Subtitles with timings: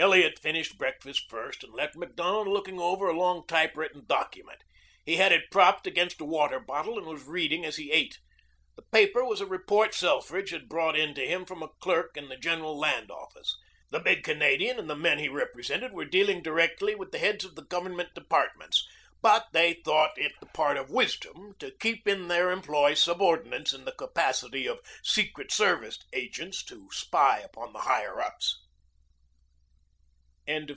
[0.00, 4.60] Elliot finished breakfast first and left Macdonald looking over a long typewritten document.
[5.04, 8.16] He had it propped against a water bottle and was reading as he ate.
[8.76, 12.28] The paper was a report Selfridge had brought in to him from a clerk in
[12.28, 13.56] the General Land Office.
[13.90, 17.56] The big Canadian and the men he represented were dealing directly with the heads of
[17.56, 18.86] the Government departments,
[19.20, 23.84] but they thought it the part of wisdom to keep in their employ subordinates in
[23.84, 28.62] the capacity of secret service agents to spy upon the higher ups.